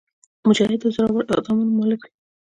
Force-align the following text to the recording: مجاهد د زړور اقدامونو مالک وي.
مجاهد 0.47 0.79
د 0.83 0.85
زړور 0.95 1.23
اقدامونو 1.33 1.71
مالک 1.79 2.01
وي. 2.03 2.11